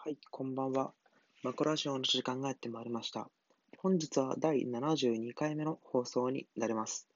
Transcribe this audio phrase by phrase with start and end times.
[0.00, 0.92] はい、こんばんは。
[1.42, 3.28] マコラジオの時間がやってまいりました。
[3.78, 7.08] 本日は第72回目の放送になります。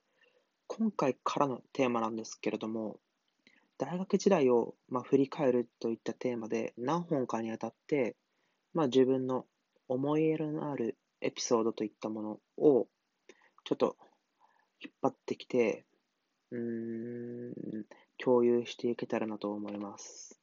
[0.67, 2.99] 今回からのテーマなんですけれども、
[3.79, 8.17] 大学時代を、まあ、振り返るといったテーマで何本かにあたって、
[8.75, 9.47] まあ、自分の
[9.87, 12.89] 思い入れのあるエピソードといったものを
[13.63, 13.97] ちょっと
[14.85, 15.85] 引っ張ってきて、
[16.51, 17.55] うーん、
[18.19, 20.41] 共有していけたらなと思います。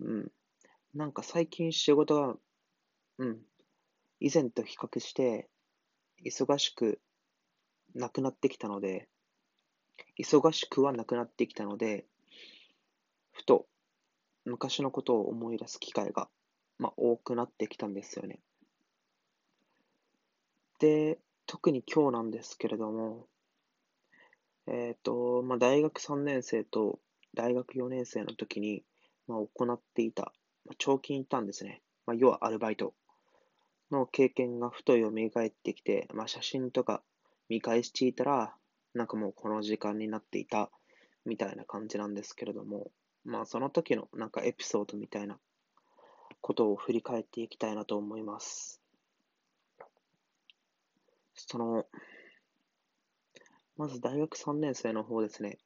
[0.00, 0.30] うん。
[0.98, 2.34] なんか最近仕事が、
[3.18, 3.38] うん、
[4.18, 5.48] 以前と比較して
[6.26, 7.00] 忙しく
[7.94, 9.08] なくなってきたので、
[10.18, 12.04] 忙しくはなくなってきたので、
[13.30, 13.66] ふと
[14.44, 16.28] 昔のことを思い出す機会が、
[16.78, 18.40] まあ、多くなってきたんですよね。
[20.80, 23.28] で、特に今日なんですけれども、
[24.66, 26.98] えっと、まあ、大学3年生と
[27.34, 28.82] 大学4年生の時に、
[29.28, 30.32] まあ、行っていた、
[30.76, 31.82] 長期インターンですね。
[32.06, 32.94] まあ、要はアルバイト
[33.90, 37.02] の経験がふと蘇ってきて、まあ、写真とか
[37.48, 38.54] 見返していたら、
[38.94, 40.70] なんかもうこの時間になっていた
[41.24, 42.90] みたいな感じなんですけれども、
[43.24, 45.38] まあその時のなんかエピソードみたいな
[46.40, 48.80] ことを振り返っていきたいなと思います。
[51.34, 51.86] その、
[53.76, 55.58] まず大学3年生の方ですね。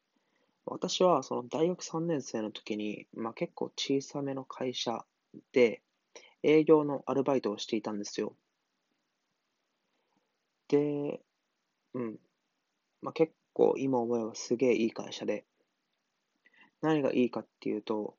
[0.67, 5.05] 私はその大学3年生の時に、まあ結構小さめの会社
[5.53, 5.83] で
[6.43, 8.37] 営業のアルバイトをしていたんですよ。
[10.69, 11.21] で、
[11.95, 12.19] うん。
[13.03, 15.45] まあ、結構今思えばすげえいい会社で、
[16.83, 18.15] 何がいいかっていうと、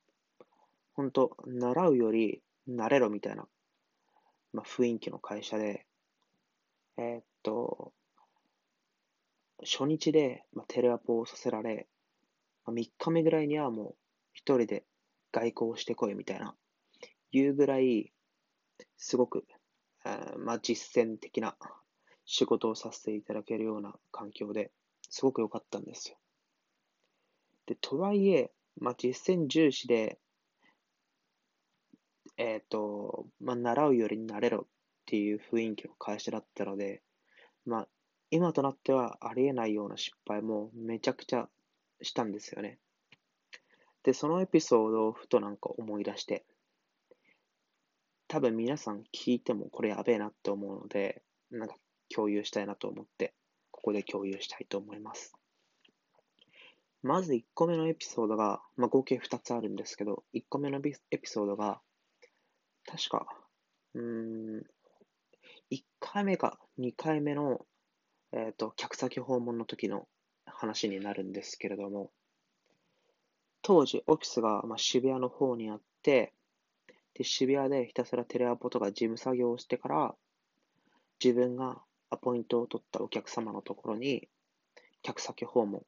[0.95, 3.47] 本当習うより慣れろみたいな、
[4.53, 5.85] まあ、雰囲気の会社で、
[6.97, 7.93] えーっと、
[9.63, 11.87] 初日で、まあ、テレアポをさせられ、
[12.71, 13.95] 3日目ぐらいにはもう
[14.33, 14.85] 一人で
[15.31, 16.55] 外交してこいみたいな、
[17.31, 18.11] いうぐらい、
[18.97, 19.45] すごく、
[20.05, 21.55] えまあ、実践的な
[22.25, 24.71] 仕事をさせていただけるような環境で
[25.09, 26.17] すごく良かったんですよ。
[27.65, 30.19] で、とはいえ、まあ、実践重視で、
[32.37, 34.67] えっ、と、まあ、習うより慣れろっ
[35.05, 37.03] ていう雰囲気の会社だったので、
[37.65, 37.87] まあ、
[38.31, 41.47] 今となってはありえないような失敗もめちゃくちゃ
[42.03, 42.79] したんですよね。
[44.03, 46.45] で、そのエピソードをふとなんか思い出して、
[48.27, 51.21] 多分皆さん聞いてもこれやべえなって思うので、
[51.51, 51.75] なんか
[52.13, 53.33] 共有したいなと思って、
[53.71, 55.33] ここで共有したいと思います。
[57.01, 60.79] まず1個目のエピソードが、まあ、合計2つあるんですけど、1個目の
[61.11, 61.81] エピソードが、
[62.85, 63.27] 確か、
[63.93, 64.63] うん、
[65.69, 67.65] 1回目か2回目の、
[68.31, 70.07] えっ、と、客先訪問の時の
[70.55, 72.11] 話になるんですけれども、
[73.61, 76.33] 当時オフィスが、まあ、渋谷の方にあって、
[77.13, 80.15] で、渋谷でひたすらテレアポとか事務作業をしてから、
[81.23, 84.27] 自分がアポイントを取ったお客様のところに、
[85.01, 85.85] 客先訪問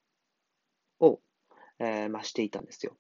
[1.00, 1.20] を、
[1.80, 2.96] えーまあ、していたんですよ。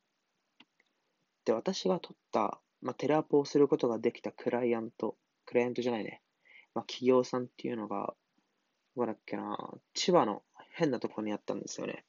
[1.46, 5.16] で、私が取った、まあ、テレアポをすることができたクライアント、
[5.46, 6.22] クライアントじゃないね、
[6.74, 8.14] まあ、企業さんっていうのが、
[8.96, 10.44] どこだっけな、千葉の
[10.78, 12.04] 変なとこにあったんですよね。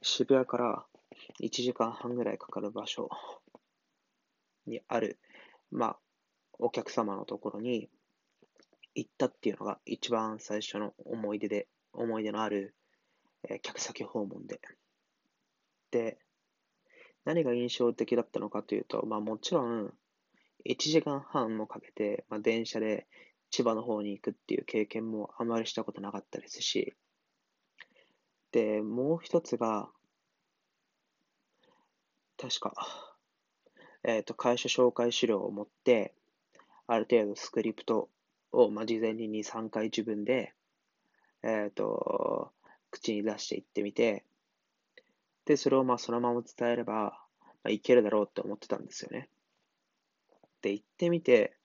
[0.00, 0.86] 渋谷から
[1.42, 3.10] 1時間半ぐらいかかる場所
[4.66, 5.18] にある、
[5.70, 5.98] まあ、
[6.58, 7.90] お客様のところに
[8.94, 12.74] 行ったっていうのが一番最初の思い出で、思い出のある、
[13.46, 14.58] え客先訪問で。
[15.90, 16.18] で、
[17.26, 19.92] 何が印象的だったのかというと、まあもちろん、
[20.64, 23.06] 1時間半もかけて、まあ、電車で
[23.50, 26.94] 千葉の方に行くっていう経験もあまりしたことなかったですし、
[28.52, 29.88] で、もう一つが、
[32.36, 32.74] 確か、
[34.04, 36.14] えっ、と、会社紹介資料を持って、
[36.86, 38.10] ある程度スクリプト
[38.52, 40.54] を、まあ、事前に2、3回自分で、
[41.42, 42.52] えっ、と、
[42.90, 44.24] 口に出していってみて、
[45.46, 49.28] で、それをまあそのまま伝えれば、まあ、いけるだろうって思ってたんですよね。
[50.60, 51.56] で、言ってみて、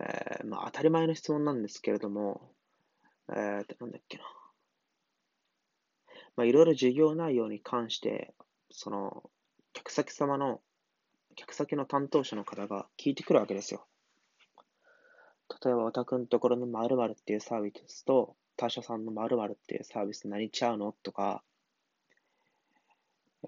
[0.00, 2.53] えーまあ当たり前の質問なんですけれども、
[3.30, 4.24] えーと、なんだっけな。
[6.36, 8.34] まあいろいろ授業内容に関して、
[8.70, 9.30] その、
[9.72, 10.60] 客先様の、
[11.36, 13.86] 客先の担当者の方が聞いてくるわけですよ。
[15.64, 21.42] 例えば、おたくんところの〇〇っていうサービスと、他社さんの〇〇っていうサービス何ちゃうのとか、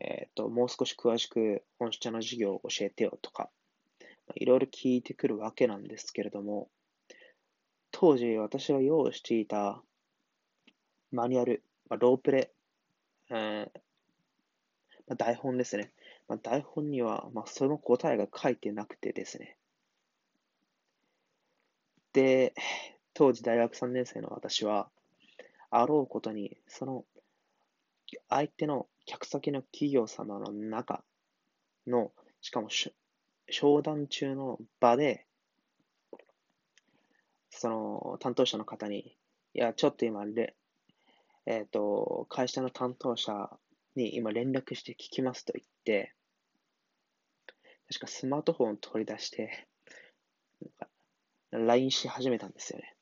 [0.01, 3.51] えっ、と、もう少し詳しく本社の事業を教えてよとか、
[4.35, 6.69] いろいろ聞いてくるわけなんですけれども、
[7.99, 9.83] 当時私が用意していた
[11.11, 12.51] マニュアル、まあ、ロープレ、
[13.31, 13.81] えー
[15.09, 15.93] まあ、台本ですね。
[16.29, 19.57] まあ、台本には、まあ、その答えが書いてなくてですね。
[22.13, 22.53] で、
[23.15, 24.91] 当時大学3年生の私は、
[25.71, 27.07] あろうことに、その
[28.29, 31.03] 相手の客先の企業様の中
[31.87, 32.13] の、
[32.43, 32.69] しかも
[33.49, 35.27] 商談中の場で、
[37.57, 39.17] その担当者の方に、
[39.55, 40.25] いや、ちょっと今、
[41.47, 43.51] えっ、ー、と、会社の担当者
[43.95, 46.15] に今連絡して聞きますと言って、
[47.89, 49.67] 確かスマートフォンを取り出して、
[51.51, 52.95] LINE し始めたんですよね。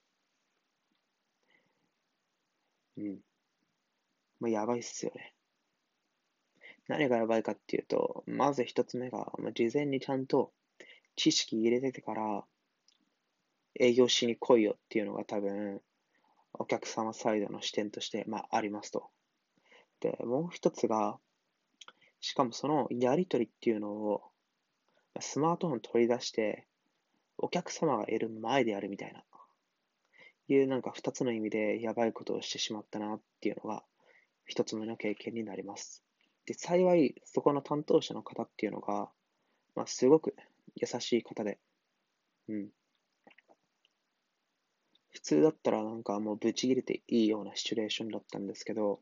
[2.98, 3.18] うん。
[4.38, 5.34] まあ、やばいっすよね。
[6.86, 10.52] 何がやばいかっていうと、まず一つ目が、まあ、事前にちゃんと
[11.16, 12.44] 知識入れててから、
[13.78, 15.80] 営業しに来いよっていうのが多分、
[16.52, 19.10] お客様サイドの視点として、まあ、ありますと。
[20.00, 21.18] で、もう一つが、
[22.20, 24.22] しかもそのやりとりっていうのを、
[25.20, 26.66] スマートフォン取り出して、
[27.38, 29.24] お客様がいる前でやるみたいな、
[30.48, 33.82] いうなんか二つの意味でやばいことをしてしまったなっていうのが、
[34.46, 36.04] 一つ目の経験になります。
[36.46, 39.10] で、幸い、そこの担当者の方っていうのが、
[39.74, 40.36] まあ、すごく
[40.76, 41.58] 優しい方で、
[42.48, 42.68] うん。
[45.24, 49.00] 普通だったらなんかもうブチ切れていいようなシチュエーションだったんですけど、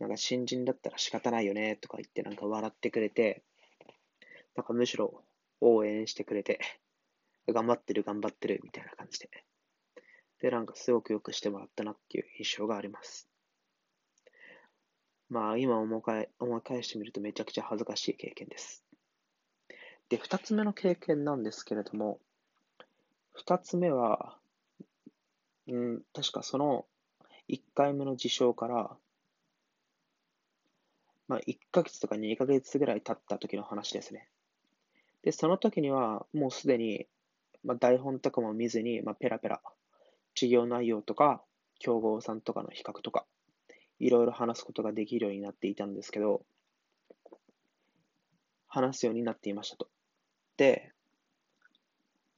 [0.00, 3.42] なんか新人だったら仕方ないよねとか言ってなんか笑ってくれて、
[4.56, 5.22] なんかむしろ
[5.60, 6.60] 応援してくれて、
[7.46, 9.28] 頑張ってる頑張ってるみたいな感じで。
[10.40, 13.28] で、なんかすごくよくしてもらったなっていう印象があります。
[15.28, 18.82] まあ今思い返思い返してみるとめちゃくちゃ恥ずかしい経験です。
[20.08, 22.18] で、二つ目の経験なんですけれども、
[23.34, 24.38] 二つ目は、
[25.68, 26.86] うん、確かその
[27.48, 28.96] 一回目の事象から、
[31.28, 34.28] まあ1ヶ月とか2ヶ月ぐらい経った時の話ですね。
[35.22, 37.06] で、その時にはもうすでに
[37.66, 39.60] まあ、台本とかも見ずに、まあ、ペラペラ、
[40.36, 41.42] 授業内容とか、
[41.80, 43.26] 競合さんとかの比較とか、
[43.98, 46.42] いろいろ話すことができるようになっていたんですけど、
[48.68, 49.88] 話すようになっていましたと。
[50.56, 50.92] で、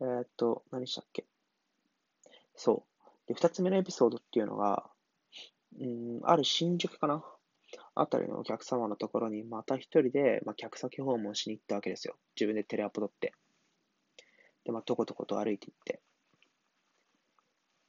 [0.00, 1.26] えー、っと、何したっけ？
[2.56, 2.97] そう。
[3.28, 4.90] で、二つ目のエピソードっていうのが、
[5.80, 7.22] うん、ある新宿かな？
[7.94, 12.16] あたりのお客様のところにまた一人で、まあ、客先訪問しに行ったわけですよ。
[12.34, 13.34] 自分でテレアポ取って。
[14.64, 16.00] で、まあ、とことこと歩いていって、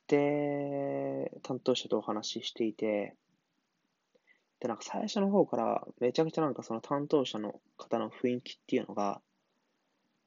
[0.07, 3.15] で、担当者とお話ししていて、
[4.59, 9.21] で、なんか最初の方からめちゃくちゃなんかその担当者の方の雰囲気っていうのが、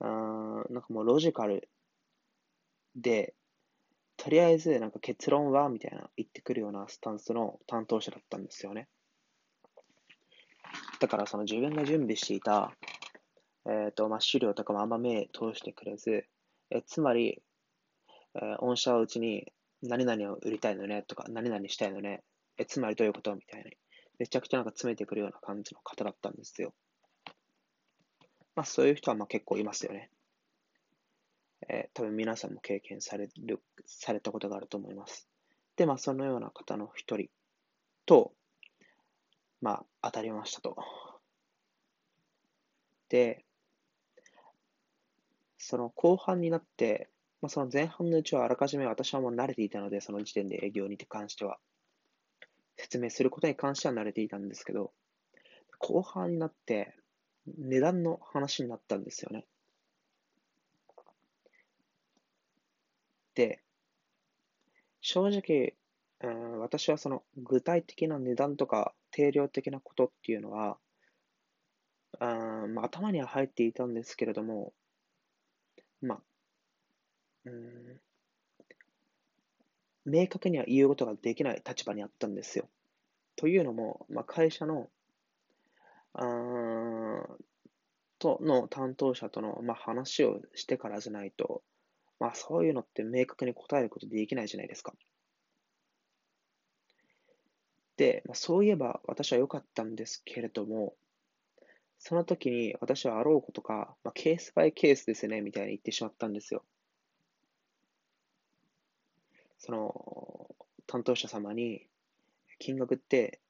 [0.00, 1.68] うん、なんかもうロジカル
[2.96, 3.34] で、
[4.22, 8.86] とりあえずなんか結論はみたいな言ってくるようなスタンスの担当者だったんですよね。
[11.00, 12.70] だからその自分が準備していた、
[13.66, 16.24] えっ、ー、と、まあ、資料とかもあんま目通してくれず、
[16.70, 17.42] えつまり、
[18.36, 19.52] えー、御社はうちに
[19.82, 22.22] 何々を売りたいのねとか、何々したいのね、
[22.58, 23.70] えつまりどういうことみたいな。
[24.20, 26.72] めちゃくちゃなんか詰めてくるような感じの方だったんですよ。
[28.54, 30.10] まあそういう人はまあ結構いますよね。
[31.68, 35.28] えー、多分皆さんも経験される、されたことがあると思います。
[35.76, 37.28] で、まあそのような方の一人
[38.06, 38.32] と、
[39.60, 40.76] まあ当たりましたと。
[43.08, 43.44] で、
[45.58, 47.08] その後半になって、
[47.40, 51.58] まあ、その前半のうちはあらかじめ私はもう慣れていたので、その時点で営業に関しては、
[52.76, 54.92] 説明することに関しては慣れていたんですけど、
[55.78, 56.96] 後半になって
[57.46, 59.46] 値段の話になったんですよね。
[65.00, 65.74] 正直、
[66.20, 70.78] うん、私はその具体的な値段とか定量的なことっていうのは、
[72.20, 72.24] う
[72.68, 74.72] んまあ、頭には入っていたんですけれども、
[76.00, 76.20] まあ、
[77.46, 78.00] うん、
[80.04, 82.68] 明確には言うことができない立場にあったんですよ。
[83.36, 84.88] というのも、まあ、会社の、
[86.14, 86.20] あ
[88.18, 91.62] との担当者との、まあ、話をしてからじゃないと、
[92.22, 94.94] まあ、そういうのって明確に答えることできないじゃないですか。
[97.96, 100.94] で、まあ、そういえば私は良かったんですけれども、
[101.98, 106.62] その時に私はあろうことか、まあ、ケースバイケースですね、みたいに言ってしまったんですよ。
[109.58, 110.46] その、
[110.86, 111.88] 担当者様に、
[112.60, 113.40] 金額って、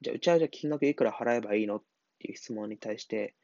[0.00, 1.78] じゃあ、うちはじゃあ金額いくら払えばいいの？
[1.78, 1.82] っ
[2.20, 3.34] ていう質問に対して、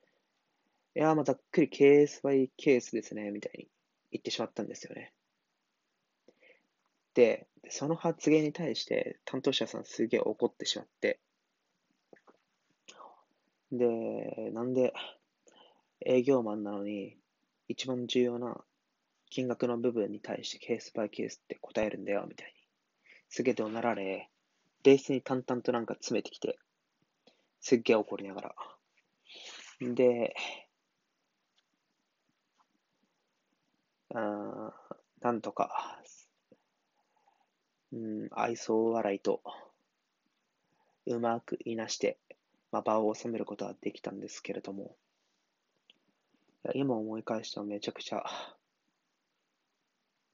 [0.95, 3.69] いや、まあ、ざっくりケースバイケースですね、みたいに
[4.17, 5.13] 言ってしまったんですよね。
[7.15, 11.19] で、その発言に対して担当者さんすげえ怒ってしまって、
[13.73, 14.93] で、なんで
[16.05, 17.17] 営業マンなのに、
[17.69, 18.65] 一番重要な
[19.31, 22.53] 金額の部分に対してケースバイケースって答えるんだよ、みたいに。
[23.29, 24.31] すげえ怒鳴られ、
[24.85, 26.59] ベースに淡々となんか詰めてきて、
[27.61, 28.55] すっげえ怒りながら。
[29.81, 30.35] で、
[34.15, 34.73] あ
[35.21, 36.01] なんとか、
[37.93, 39.43] うん、愛想笑いと、
[41.07, 42.19] うまくいなして、
[42.73, 44.97] まあ、場を収めることはできたんですけれども、
[46.75, 48.25] 今思い返してもめちゃくちゃ、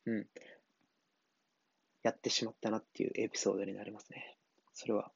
[0.07, 0.27] うん、
[2.03, 4.37] やってしまったなっていうエピソードになりますね。
[4.73, 5.11] それは。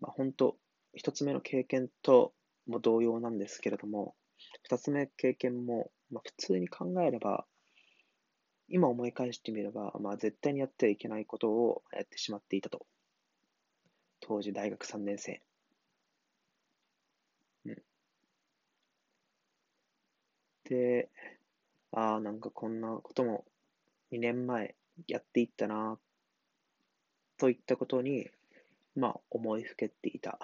[0.00, 0.56] まあ、本当
[0.94, 2.32] 一つ目の経験と
[2.66, 4.14] も同様なんですけれども、
[4.64, 7.44] 二つ目経験も、まあ、普通に考えれば、
[8.68, 12.86] 今思い返してみれば、まあ、絶対にやってはいけないことをやってしまっていたと。
[14.20, 15.42] 当時大学3年生。
[17.64, 17.82] うん。
[20.64, 21.08] で、
[21.92, 23.44] ああ、なんかこんなことも
[24.10, 24.74] 2年前
[25.08, 25.98] やっていったな、
[27.36, 28.30] といったことに、
[28.94, 30.38] まあ、思いふけていた、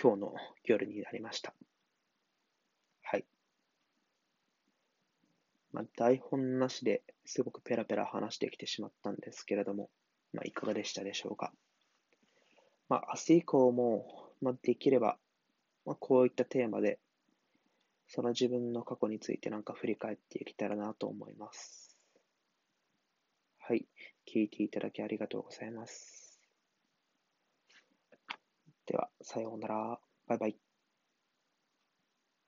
[0.00, 1.54] 今日の夜になりました。
[3.02, 3.26] はい。
[5.72, 9.88] まあ、台本なしですごくペラペラ話してきてしまったんですけれども、
[10.32, 11.52] まあ、いかがでしたでしょうか。
[12.88, 15.16] まあ、明日以降も、まあ、できれば、
[15.86, 16.98] まあ、こういったテーマで、
[18.08, 21.96] その自分の過去についてなんか振り返っていけたらなと思います。
[23.60, 23.86] はい。
[24.26, 26.40] 聞いていただきありがとうございます。
[28.86, 30.00] では、さようなら。
[30.26, 30.69] バイバイ。